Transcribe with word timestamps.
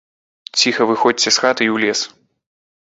Ціха 0.61 0.87
выходзьце 0.93 1.29
з 1.37 1.45
хаты 1.45 1.63
і 1.69 1.71
ў 1.75 1.87
лес. 1.87 1.99